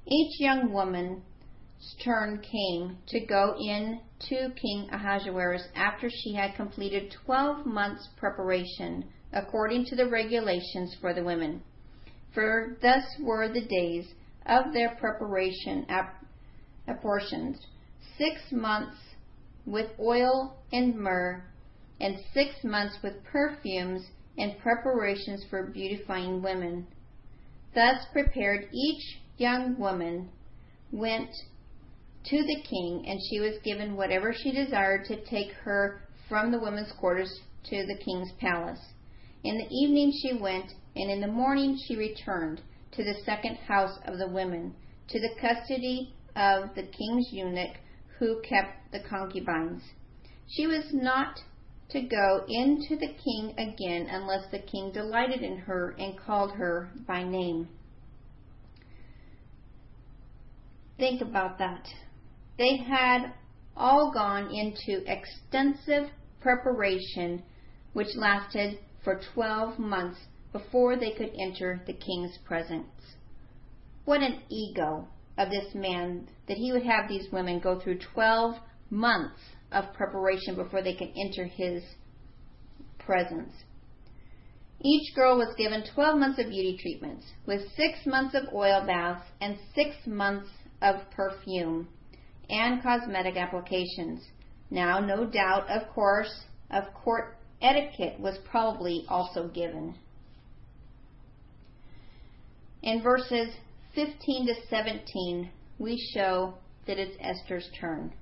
Each 0.06 0.42
young 0.42 0.74
woman's 0.74 1.24
turn 2.04 2.42
came 2.42 2.98
to 3.08 3.26
go 3.26 3.56
in 3.58 4.02
to 4.28 4.50
King 4.62 4.90
Ahasuerus 4.92 5.70
after 5.76 6.10
she 6.10 6.34
had 6.34 6.56
completed 6.56 7.16
12 7.26 7.66
months' 7.66 8.10
preparation 8.18 9.06
according 9.32 9.86
to 9.86 9.96
the 9.96 10.10
regulations 10.10 10.94
for 11.00 11.14
the 11.14 11.24
women. 11.24 11.62
For 12.34 12.78
thus 12.82 13.06
were 13.22 13.48
the 13.48 13.66
days 13.66 14.14
of 14.46 14.74
their 14.74 14.94
preparation 14.96 15.88
apportioned 16.86 17.56
six 18.20 18.52
months 18.52 18.98
with 19.66 19.90
oil 20.00 20.58
and 20.72 20.96
myrrh, 20.96 21.44
and 22.00 22.20
six 22.34 22.64
months 22.64 22.98
with 23.02 23.24
perfumes 23.24 24.06
and 24.38 24.60
preparations 24.60 25.44
for 25.50 25.72
beautifying 25.72 26.42
women. 26.42 26.86
Thus 27.74 28.06
prepared 28.12 28.68
each 28.74 29.20
young 29.38 29.78
woman 29.80 30.30
went 30.92 31.30
to 32.26 32.38
the 32.44 32.62
king, 32.70 33.06
and 33.08 33.20
she 33.30 33.40
was 33.40 33.58
given 33.64 33.96
whatever 33.96 34.34
she 34.34 34.52
desired 34.52 35.06
to 35.06 35.24
take 35.26 35.52
her 35.64 36.02
from 36.28 36.52
the 36.52 36.60
women's 36.60 36.92
quarters 37.00 37.32
to 37.70 37.86
the 37.86 37.98
king's 38.04 38.32
palace. 38.40 38.80
In 39.44 39.58
the 39.58 39.68
evening 39.74 40.12
she 40.22 40.34
went, 40.34 40.72
and 40.96 41.10
in 41.10 41.22
the 41.22 41.28
morning 41.28 41.78
she 41.88 41.96
returned 41.96 42.62
to 42.92 43.04
the 43.04 43.22
second 43.26 43.56
house 43.56 43.98
of 44.06 44.18
the 44.18 44.28
women, 44.28 44.76
to 45.08 45.20
the 45.20 45.36
custody 45.40 46.14
of 46.36 46.76
the 46.76 46.84
king's 46.84 47.28
eunuch 47.32 47.78
who 48.20 48.42
kept 48.42 48.92
the 48.92 49.00
concubines. 49.00 49.82
She 50.48 50.68
was 50.68 50.94
not 50.94 51.40
to 51.90 52.02
go 52.02 52.46
into 52.48 52.98
the 52.98 53.14
king 53.24 53.54
again 53.58 54.08
unless 54.12 54.52
the 54.52 54.60
king 54.60 54.92
delighted 54.92 55.42
in 55.42 55.58
her 55.58 55.96
and 55.98 56.20
called 56.20 56.52
her 56.52 56.92
by 57.08 57.24
name. 57.24 57.68
Think 60.98 61.22
about 61.22 61.58
that. 61.60 61.88
They 62.58 62.78
had 62.78 63.34
all 63.76 64.12
gone 64.14 64.54
into 64.54 65.02
extensive 65.10 66.10
preparation, 66.42 67.42
which 67.94 68.16
lasted 68.16 68.80
for 69.04 69.22
12 69.34 69.80
months 69.80 70.20
before 70.52 70.98
they 70.98 71.12
could 71.12 71.32
enter 71.40 71.82
the 71.88 71.94
king's 71.94 72.38
presence. 72.46 73.16
What 74.04 74.22
an 74.22 74.42
ego 74.50 75.08
of 75.40 75.50
this 75.50 75.74
man 75.74 76.28
that 76.48 76.58
he 76.58 76.72
would 76.72 76.84
have 76.84 77.08
these 77.08 77.32
women 77.32 77.60
go 77.60 77.80
through 77.80 77.98
12 78.14 78.56
months 78.90 79.40
of 79.72 79.94
preparation 79.94 80.56
before 80.56 80.84
they 80.84 80.94
could 80.94 81.12
enter 81.18 81.46
his 81.46 81.82
presence. 83.00 83.54
Each 84.82 85.16
girl 85.16 85.38
was 85.38 85.56
given 85.58 85.84
12 85.94 86.20
months 86.20 86.40
of 86.40 86.50
beauty 86.50 86.78
treatments, 86.82 87.26
with 87.46 87.62
six 87.76 88.06
months 88.06 88.36
of 88.36 88.54
oil 88.54 88.86
baths 88.86 89.26
and 89.42 89.58
six 89.74 89.96
months 90.06 90.50
of 90.82 91.10
perfume 91.12 91.88
and 92.50 92.84
cosmetic 92.84 93.38
applications. 93.38 94.22
Now, 94.70 95.00
no 95.00 95.26
doubt, 95.26 95.70
of 95.70 95.90
course, 95.90 96.44
of 96.70 96.94
court 96.94 97.38
etiquette 97.62 98.20
was 98.20 98.38
probably 98.50 99.06
also 99.10 99.48
given. 99.48 99.96
In 102.82 103.02
verses 103.02 103.50
15 103.96 104.48
to 104.48 104.54
17, 104.70 105.50
we 105.80 105.98
show 106.14 106.54
that 106.86 107.00
it's 107.00 107.18
Esther's 107.20 107.68
turn. 107.80 108.14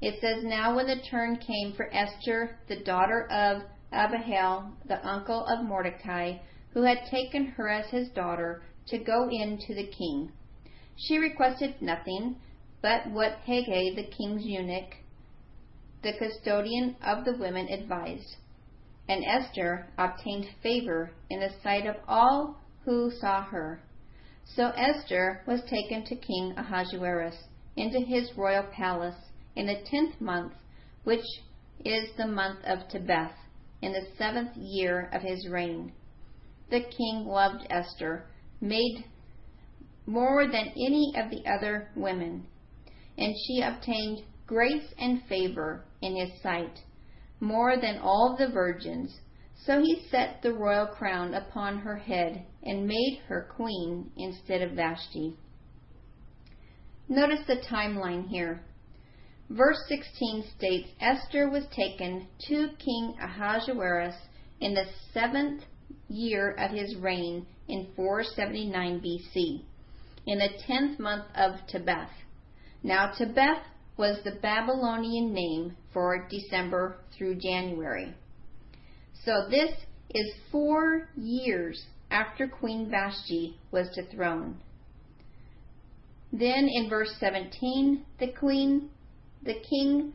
It 0.00 0.20
says, 0.20 0.44
Now 0.44 0.76
when 0.76 0.86
the 0.86 1.02
turn 1.10 1.36
came 1.36 1.74
for 1.74 1.92
Esther, 1.92 2.58
the 2.68 2.82
daughter 2.84 3.26
of 3.30 3.62
Abihail, 3.92 4.72
the 4.86 5.06
uncle 5.06 5.46
of 5.46 5.64
Mordecai, 5.64 6.38
who 6.72 6.82
had 6.82 6.98
taken 7.10 7.46
her 7.46 7.68
as 7.68 7.90
his 7.90 8.08
daughter, 8.10 8.62
to 8.88 8.98
go 8.98 9.28
in 9.30 9.58
to 9.66 9.74
the 9.74 9.86
king. 9.86 10.32
She 10.96 11.18
requested 11.18 11.80
nothing 11.80 12.36
but 12.82 13.10
what 13.10 13.38
Hegai, 13.46 13.94
the 13.96 14.10
king's 14.16 14.44
eunuch, 14.44 14.96
the 16.02 16.12
custodian 16.12 16.96
of 17.02 17.24
the 17.24 17.36
women, 17.36 17.68
advised. 17.68 18.36
And 19.08 19.24
Esther 19.24 19.86
obtained 19.98 20.46
favor 20.62 21.10
in 21.30 21.40
the 21.40 21.50
sight 21.62 21.86
of 21.86 21.96
all 22.06 22.60
who 22.84 23.10
saw 23.10 23.42
her. 23.42 23.80
So 24.54 24.70
Esther 24.70 25.42
was 25.46 25.62
taken 25.64 26.04
to 26.04 26.14
King 26.16 26.54
Ahasuerus 26.56 27.36
into 27.76 27.98
his 27.98 28.36
royal 28.36 28.62
palace 28.62 29.30
in 29.56 29.66
the 29.66 29.82
tenth 29.84 30.20
month, 30.20 30.54
which 31.04 31.24
is 31.84 32.10
the 32.16 32.26
month 32.26 32.64
of 32.64 32.88
Tebeth, 32.88 33.34
in 33.82 33.92
the 33.92 34.06
seventh 34.16 34.56
year 34.56 35.10
of 35.12 35.22
his 35.22 35.48
reign. 35.48 35.92
The 36.70 36.80
king 36.80 37.26
loved 37.26 37.66
Esther, 37.70 38.26
made 38.60 39.04
more 40.06 40.46
than 40.46 40.68
any 40.76 41.12
of 41.16 41.30
the 41.30 41.44
other 41.46 41.90
women, 41.96 42.46
and 43.18 43.34
she 43.46 43.60
obtained 43.60 44.22
grace 44.46 44.94
and 44.98 45.22
favor 45.24 45.84
in 46.00 46.16
his 46.16 46.40
sight, 46.40 46.82
more 47.40 47.76
than 47.76 47.98
all 47.98 48.36
the 48.38 48.48
virgins. 48.48 49.20
So 49.64 49.80
he 49.80 50.06
set 50.10 50.42
the 50.42 50.52
royal 50.52 50.86
crown 50.86 51.34
upon 51.34 51.78
her 51.78 51.96
head 51.96 52.44
and 52.62 52.86
made 52.86 53.22
her 53.26 53.48
queen 53.56 54.10
instead 54.16 54.62
of 54.62 54.72
Vashti. 54.72 55.36
Notice 57.08 57.46
the 57.46 57.56
timeline 57.56 58.28
here. 58.28 58.62
Verse 59.48 59.78
16 59.88 60.44
states 60.56 60.88
Esther 61.00 61.48
was 61.48 61.66
taken 61.68 62.26
to 62.48 62.68
King 62.78 63.16
Ahasuerus 63.20 64.16
in 64.60 64.74
the 64.74 64.86
seventh 65.12 65.64
year 66.08 66.50
of 66.52 66.72
his 66.72 66.96
reign 66.96 67.46
in 67.68 67.92
479 67.94 69.00
BC, 69.00 69.62
in 70.26 70.38
the 70.38 70.48
tenth 70.66 70.98
month 70.98 71.26
of 71.34 71.60
Tebeth. 71.68 72.10
Now, 72.82 73.12
Tebeth 73.12 73.62
was 73.96 74.22
the 74.22 74.38
Babylonian 74.42 75.32
name 75.32 75.76
for 75.92 76.26
December 76.28 76.98
through 77.16 77.36
January. 77.36 78.14
So 79.24 79.48
this 79.50 79.70
is 80.14 80.32
four 80.50 81.08
years 81.16 81.84
after 82.10 82.46
Queen 82.46 82.88
Vashti 82.90 83.58
was 83.70 83.88
dethroned. 83.94 84.56
Then 86.32 86.68
in 86.70 86.88
verse 86.88 87.14
17, 87.18 88.04
the 88.18 88.28
queen, 88.28 88.90
the 89.42 89.60
king 89.70 90.12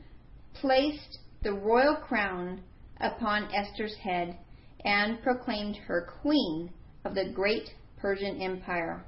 placed 0.53 1.19
the 1.41 1.53
royal 1.53 1.95
crown 1.95 2.61
upon 2.99 3.49
Esther's 3.53 3.95
head 3.95 4.37
and 4.85 5.21
proclaimed 5.23 5.77
her 5.77 6.09
queen 6.21 6.69
of 7.05 7.15
the 7.15 7.31
great 7.33 7.69
Persian 7.97 8.41
Empire. 8.41 9.03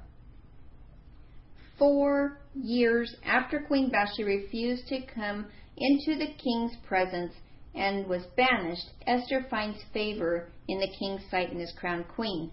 Four 1.78 2.38
years 2.54 3.14
after 3.24 3.60
Queen 3.60 3.90
Vashti 3.90 4.24
refused 4.24 4.86
to 4.88 5.00
come 5.14 5.46
into 5.76 6.18
the 6.18 6.32
king's 6.34 6.76
presence 6.86 7.34
and 7.74 8.06
was 8.06 8.22
banished, 8.36 8.90
Esther 9.06 9.46
finds 9.50 9.78
favor 9.92 10.48
in 10.68 10.78
the 10.78 10.92
king's 10.98 11.22
sight 11.30 11.50
and 11.50 11.60
is 11.60 11.72
crowned 11.78 12.06
queen. 12.08 12.50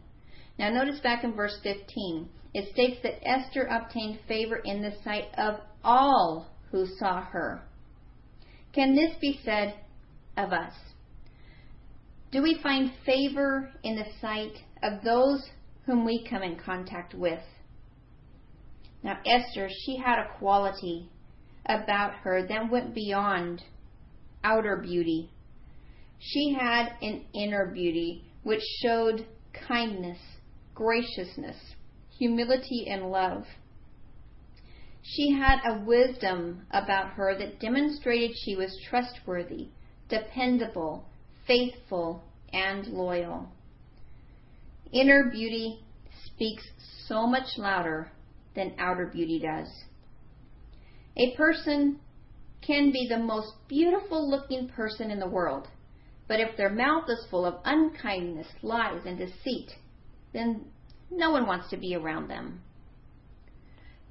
Now, 0.58 0.70
notice 0.70 1.00
back 1.00 1.24
in 1.24 1.34
verse 1.34 1.58
15, 1.64 2.30
it 2.54 2.74
states 2.74 2.98
that 3.04 3.28
Esther 3.28 3.64
obtained 3.64 4.20
favor 4.28 4.58
in 4.64 4.82
the 4.82 4.94
sight 5.04 5.26
of 5.38 5.62
all 5.84 6.48
who 6.72 6.86
saw 7.00 7.22
her. 7.22 7.64
Can 8.74 8.96
this 8.96 9.16
be 9.20 9.40
said 9.44 9.76
of 10.38 10.52
us? 10.54 10.74
Do 12.32 12.42
we 12.42 12.60
find 12.62 12.92
favor 13.06 13.72
in 13.84 13.96
the 13.96 14.06
sight 14.22 14.54
of 14.84 15.04
those 15.04 15.50
whom 15.86 16.06
we 16.06 16.26
come 16.30 16.44
in 16.44 16.58
contact 16.58 17.14
with? 17.14 17.44
Now, 19.04 19.18
Esther, 19.26 19.68
she 19.86 19.98
had 19.98 20.20
a 20.20 20.38
quality 20.38 21.10
about 21.66 22.14
her 22.24 22.48
that 22.48 22.72
went 22.72 22.94
beyond 22.94 23.64
outer 24.44 24.78
beauty. 24.78 25.30
She 26.20 26.54
had 26.54 26.94
an 27.02 27.26
inner 27.34 27.72
beauty 27.74 28.24
which 28.44 28.62
showed 28.82 29.26
kindness, 29.68 30.20
graciousness, 30.74 31.58
humility, 32.18 32.88
and 32.88 33.12
love. 33.12 33.46
She 35.04 35.32
had 35.32 35.60
a 35.66 35.80
wisdom 35.84 36.68
about 36.72 37.12
her 37.14 37.38
that 37.38 37.60
demonstrated 37.60 38.36
she 38.38 38.56
was 38.56 38.80
trustworthy, 38.88 39.70
dependable, 40.10 41.06
faithful, 41.48 42.24
and 42.54 42.86
loyal. 42.88 43.50
Inner 44.92 45.30
beauty 45.32 45.80
speaks 46.26 46.64
so 47.08 47.26
much 47.26 47.58
louder 47.58 48.12
than 48.56 48.76
outer 48.78 49.08
beauty 49.08 49.40
does. 49.40 49.70
A 51.18 51.36
person 51.36 52.00
can 52.62 52.92
be 52.92 53.08
the 53.08 53.18
most 53.18 53.54
beautiful 53.68 54.30
looking 54.30 54.70
person 54.70 55.10
in 55.10 55.20
the 55.20 55.28
world, 55.28 55.68
but 56.28 56.40
if 56.40 56.56
their 56.56 56.70
mouth 56.70 57.10
is 57.10 57.26
full 57.30 57.46
of 57.46 57.60
unkindness, 57.66 58.48
lies, 58.62 59.02
and 59.06 59.18
deceit, 59.18 59.72
then 60.34 60.66
no 61.10 61.32
one 61.32 61.46
wants 61.46 61.70
to 61.70 61.78
be 61.78 61.96
around 61.96 62.28
them. 62.28 62.62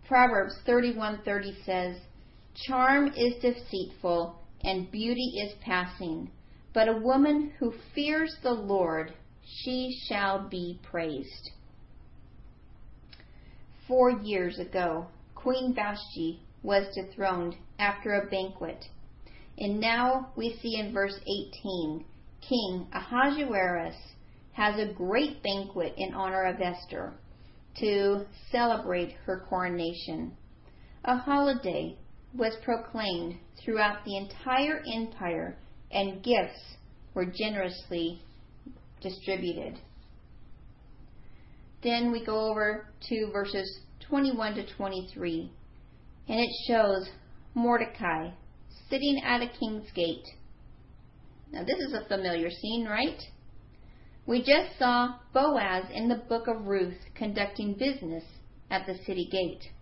Proverbs 0.07 0.55
31:30 0.67 1.65
says, 1.65 1.97
"Charm 2.67 3.13
is 3.17 3.41
deceitful 3.41 4.37
and 4.63 4.91
beauty 4.91 5.41
is 5.41 5.55
passing, 5.63 6.31
but 6.75 6.89
a 6.89 6.99
woman 6.99 7.53
who 7.59 7.73
fears 7.95 8.37
the 8.43 8.53
Lord, 8.53 9.15
she 9.45 9.97
shall 10.09 10.49
be 10.49 10.79
praised." 10.83 11.51
4 13.87 14.11
years 14.23 14.59
ago, 14.59 15.07
Queen 15.35 15.73
Vashti 15.75 16.41
was 16.63 16.95
dethroned 16.95 17.57
after 17.79 18.15
a 18.15 18.27
banquet. 18.27 18.85
And 19.59 19.81
now 19.81 20.33
we 20.37 20.59
see 20.63 20.77
in 20.77 20.93
verse 20.93 21.19
18 21.23 22.05
King 22.41 22.87
Ahasuerus 22.93 23.97
has 24.53 24.79
a 24.79 24.93
great 24.93 25.43
banquet 25.43 25.95
in 25.97 26.15
honor 26.15 26.45
of 26.45 26.61
Esther 26.61 27.13
to 27.79 28.27
celebrate 28.51 29.13
her 29.25 29.45
coronation. 29.49 30.37
A 31.05 31.17
holiday 31.17 31.97
was 32.35 32.57
proclaimed 32.65 33.39
throughout 33.63 34.05
the 34.05 34.17
entire 34.17 34.83
empire, 34.93 35.57
and 35.91 36.23
gifts 36.23 36.77
were 37.15 37.27
generously 37.27 38.23
distributed. 39.01 39.79
Then 41.83 42.13
we 42.13 42.25
go 42.25 42.51
over 42.51 42.87
to 43.09 43.31
verses 43.33 43.81
21 44.09 44.55
to 44.55 44.75
23, 44.77 45.51
and 46.31 46.39
it 46.39 46.51
shows 46.69 47.11
Mordecai 47.55 48.31
sitting 48.89 49.21
at 49.27 49.43
a 49.43 49.49
king's 49.49 49.91
gate. 49.97 50.25
Now, 51.51 51.65
this 51.65 51.81
is 51.81 51.93
a 51.93 52.07
familiar 52.07 52.51
scene, 52.51 52.87
right? 52.87 53.21
We 54.27 54.39
just 54.39 54.79
saw 54.79 55.17
Boaz 55.35 55.87
in 55.93 56.09
the 56.09 56.23
book 56.29 56.47
of 56.47 56.69
Ruth 56.69 56.99
conducting 57.17 57.75
business 57.75 58.23
at 58.71 58.87
the 58.87 58.95
city 59.05 59.29
gate. 59.29 59.73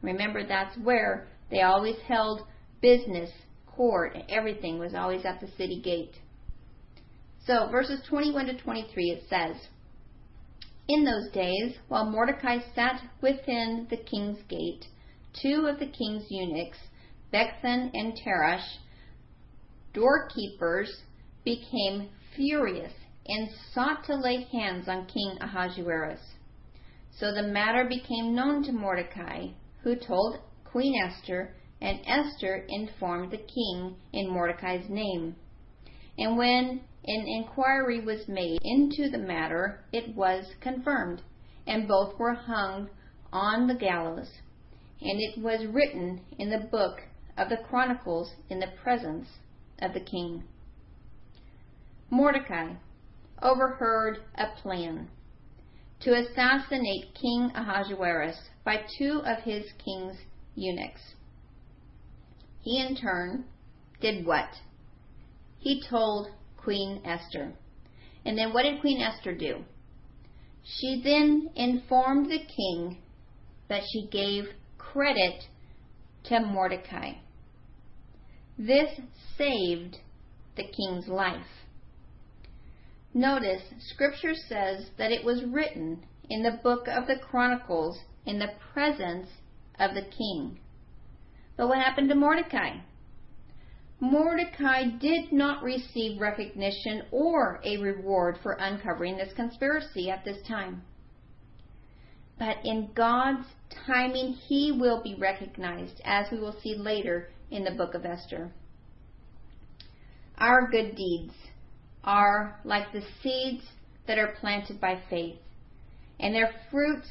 Remember, 0.00 0.46
that's 0.46 0.78
where 0.78 1.26
they 1.50 1.62
always 1.62 1.96
held 2.06 2.42
business, 2.80 3.30
court, 3.66 4.14
and 4.14 4.22
everything 4.28 4.78
was 4.78 4.94
always 4.94 5.24
at 5.24 5.40
the 5.40 5.48
city 5.58 5.80
gate. 5.82 6.14
So, 7.44 7.68
verses 7.68 8.00
21 8.08 8.46
to 8.46 8.58
23, 8.58 9.04
it 9.06 9.24
says, 9.28 9.56
In 10.86 11.04
those 11.04 11.32
days, 11.32 11.74
while 11.88 12.08
Mordecai 12.08 12.58
sat 12.76 13.02
within 13.20 13.88
the 13.90 13.96
king's 13.96 14.38
gate, 14.48 14.84
two 15.32 15.66
of 15.66 15.78
the 15.78 15.86
king's 15.86 16.24
eunuchs, 16.30 16.78
Bigthan 17.32 17.90
and 17.94 18.14
Teresh, 18.16 18.78
doorkeepers, 19.94 21.02
became 21.44 22.08
furious 22.34 22.92
and 23.26 23.48
sought 23.72 24.04
to 24.04 24.16
lay 24.16 24.44
hands 24.52 24.88
on 24.88 25.06
King 25.06 25.38
Ahasuerus. 25.40 26.20
So 27.12 27.32
the 27.32 27.42
matter 27.42 27.84
became 27.84 28.34
known 28.34 28.62
to 28.64 28.72
Mordecai, 28.72 29.48
who 29.82 29.94
told 29.96 30.38
Queen 30.64 30.94
Esther, 31.02 31.54
and 31.80 32.00
Esther 32.06 32.66
informed 32.68 33.30
the 33.30 33.38
king 33.38 33.96
in 34.12 34.28
Mordecai's 34.28 34.88
name. 34.88 35.36
And 36.18 36.36
when 36.36 36.80
an 37.06 37.24
inquiry 37.26 38.00
was 38.00 38.28
made 38.28 38.58
into 38.62 39.10
the 39.10 39.18
matter, 39.18 39.84
it 39.92 40.14
was 40.14 40.44
confirmed, 40.60 41.22
and 41.66 41.88
both 41.88 42.18
were 42.18 42.34
hung 42.34 42.90
on 43.32 43.66
the 43.66 43.74
gallows. 43.74 44.30
And 45.02 45.20
it 45.20 45.38
was 45.40 45.66
written 45.66 46.20
in 46.38 46.50
the 46.50 46.68
book 46.70 47.00
of 47.36 47.48
the 47.48 47.56
Chronicles 47.56 48.32
in 48.48 48.60
the 48.60 48.72
presence 48.82 49.28
of 49.80 49.94
the 49.94 50.00
king. 50.00 50.44
Mordecai 52.10 52.74
overheard 53.42 54.18
a 54.34 54.48
plan 54.60 55.08
to 56.00 56.14
assassinate 56.14 57.14
King 57.14 57.50
Ahasuerus 57.54 58.36
by 58.64 58.84
two 58.98 59.22
of 59.24 59.42
his 59.44 59.64
king's 59.84 60.16
eunuchs. 60.54 61.14
He 62.62 62.80
in 62.80 62.96
turn 62.96 63.44
did 64.00 64.26
what? 64.26 64.48
He 65.58 65.82
told 65.88 66.28
Queen 66.56 67.00
Esther. 67.04 67.52
And 68.24 68.36
then 68.36 68.52
what 68.52 68.62
did 68.62 68.80
Queen 68.80 69.00
Esther 69.00 69.34
do? 69.34 69.64
She 70.62 71.00
then 71.02 71.50
informed 71.54 72.30
the 72.30 72.38
king 72.38 72.98
that 73.68 73.82
she 73.90 74.08
gave 74.08 74.44
credit 74.92 75.44
to 76.24 76.40
Mordecai. 76.40 77.12
This 78.58 79.00
saved 79.36 79.98
the 80.56 80.64
king's 80.64 81.08
life. 81.08 81.46
Notice, 83.14 83.62
Scripture 83.78 84.34
says 84.34 84.90
that 84.98 85.10
it 85.10 85.24
was 85.24 85.44
written 85.44 86.04
in 86.28 86.42
the 86.42 86.60
book 86.62 86.86
of 86.86 87.06
the 87.06 87.16
Chronicles 87.16 87.98
in 88.26 88.38
the 88.38 88.52
presence 88.72 89.28
of 89.78 89.94
the 89.94 90.02
king. 90.02 90.58
But 91.56 91.68
what 91.68 91.78
happened 91.78 92.08
to 92.10 92.14
Mordecai? 92.14 92.78
Mordecai 93.98 94.84
did 95.00 95.32
not 95.32 95.62
receive 95.62 96.20
recognition 96.20 97.02
or 97.10 97.60
a 97.64 97.76
reward 97.78 98.38
for 98.42 98.52
uncovering 98.52 99.16
this 99.16 99.32
conspiracy 99.34 100.10
at 100.10 100.24
this 100.24 100.38
time. 100.46 100.82
But 102.40 102.56
in 102.64 102.88
God's 102.94 103.46
timing, 103.86 104.32
he 104.32 104.72
will 104.72 105.02
be 105.02 105.14
recognized, 105.14 106.00
as 106.06 106.26
we 106.32 106.40
will 106.40 106.58
see 106.62 106.74
later 106.74 107.28
in 107.50 107.64
the 107.64 107.70
book 107.70 107.92
of 107.92 108.06
Esther. 108.06 108.50
Our 110.38 110.70
good 110.70 110.96
deeds 110.96 111.34
are 112.02 112.58
like 112.64 112.92
the 112.92 113.02
seeds 113.22 113.62
that 114.06 114.16
are 114.16 114.34
planted 114.40 114.80
by 114.80 115.02
faith, 115.10 115.36
and 116.18 116.34
their 116.34 116.54
fruits 116.70 117.08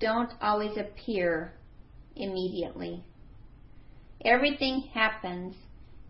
don't 0.00 0.32
always 0.42 0.76
appear 0.76 1.52
immediately. 2.16 3.04
Everything 4.24 4.80
happens 4.92 5.54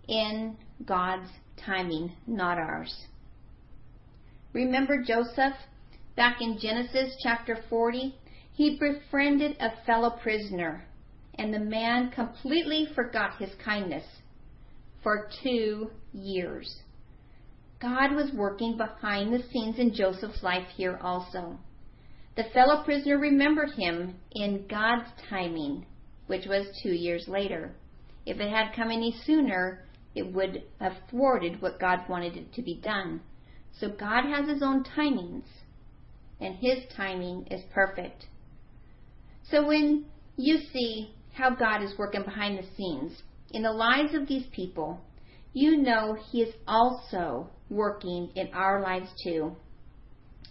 in 0.08 0.56
God's 0.86 1.28
timing, 1.58 2.12
not 2.26 2.56
ours. 2.56 3.04
Remember 4.54 5.02
Joseph 5.02 5.58
back 6.16 6.38
in 6.40 6.58
Genesis 6.58 7.14
chapter 7.22 7.58
40? 7.68 8.14
He 8.52 8.78
befriended 8.78 9.56
a 9.58 9.84
fellow 9.86 10.10
prisoner, 10.10 10.86
and 11.36 11.52
the 11.52 11.58
man 11.58 12.10
completely 12.10 12.86
forgot 12.94 13.38
his 13.38 13.54
kindness 13.64 14.04
for 15.02 15.30
two 15.42 15.90
years. 16.12 16.82
God 17.80 18.12
was 18.12 18.30
working 18.32 18.76
behind 18.76 19.32
the 19.32 19.42
scenes 19.50 19.78
in 19.78 19.94
Joseph's 19.94 20.42
life 20.42 20.68
here 20.76 20.98
also. 21.02 21.58
The 22.36 22.44
fellow 22.52 22.84
prisoner 22.84 23.18
remembered 23.18 23.70
him 23.72 24.16
in 24.32 24.66
God's 24.68 25.08
timing, 25.28 25.86
which 26.26 26.46
was 26.46 26.66
two 26.82 26.92
years 26.92 27.26
later. 27.26 27.74
If 28.26 28.38
it 28.38 28.50
had 28.50 28.74
come 28.76 28.90
any 28.90 29.12
sooner, 29.24 29.86
it 30.14 30.32
would 30.34 30.64
have 30.80 30.96
thwarted 31.08 31.62
what 31.62 31.80
God 31.80 32.00
wanted 32.08 32.36
it 32.36 32.52
to 32.54 32.62
be 32.62 32.74
done. 32.74 33.22
So 33.72 33.88
God 33.88 34.24
has 34.24 34.48
his 34.48 34.62
own 34.62 34.84
timings, 34.84 35.46
and 36.40 36.56
his 36.56 36.84
timing 36.94 37.46
is 37.50 37.62
perfect. 37.72 38.26
So 39.50 39.66
when 39.66 40.04
you 40.36 40.58
see 40.72 41.12
how 41.32 41.50
God 41.50 41.82
is 41.82 41.98
working 41.98 42.22
behind 42.22 42.58
the 42.58 42.66
scenes 42.76 43.22
in 43.50 43.62
the 43.62 43.72
lives 43.72 44.14
of 44.14 44.28
these 44.28 44.46
people, 44.52 45.00
you 45.52 45.76
know 45.76 46.16
he 46.30 46.42
is 46.42 46.54
also 46.68 47.50
working 47.68 48.30
in 48.36 48.48
our 48.52 48.80
lives 48.80 49.08
too. 49.24 49.56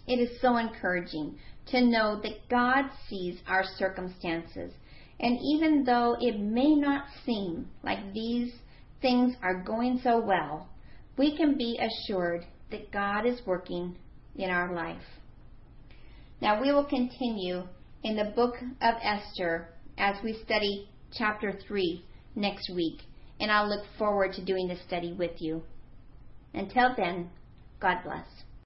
It 0.06 0.16
is 0.16 0.40
so 0.40 0.56
encouraging 0.56 1.38
to 1.68 1.80
know 1.80 2.20
that 2.22 2.48
God 2.50 2.90
sees 3.08 3.38
our 3.46 3.64
circumstances. 3.78 4.72
And 5.18 5.38
even 5.42 5.84
though 5.84 6.16
it 6.20 6.38
may 6.38 6.74
not 6.74 7.04
seem 7.24 7.68
like 7.82 8.12
these 8.12 8.52
things 9.00 9.34
are 9.42 9.62
going 9.62 10.00
so 10.02 10.18
well, 10.20 10.68
we 11.16 11.36
can 11.36 11.56
be 11.56 11.78
assured 11.78 12.46
that 12.70 12.90
God 12.90 13.26
is 13.26 13.40
working 13.46 13.96
in 14.36 14.50
our 14.50 14.74
life. 14.74 15.02
Now 16.40 16.60
we 16.60 16.72
will 16.72 16.84
continue 16.84 17.64
in 18.02 18.16
the 18.16 18.32
book 18.36 18.54
of 18.80 18.94
Esther 19.02 19.68
as 19.98 20.16
we 20.24 20.40
study 20.44 20.88
chapter 21.12 21.52
3 21.66 22.04
next 22.34 22.70
week, 22.74 23.02
and 23.38 23.50
I'll 23.50 23.68
look 23.68 23.84
forward 23.98 24.32
to 24.34 24.44
doing 24.44 24.68
this 24.68 24.82
study 24.86 25.12
with 25.12 25.40
you. 25.40 25.62
Until 26.54 26.94
then, 26.96 27.30
God 27.80 27.98
bless. 28.04 28.26